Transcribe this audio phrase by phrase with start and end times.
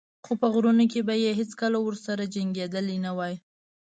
[0.25, 3.35] خو په غرونو کې به یې هېڅکله ورسره جنګېدلی نه وای.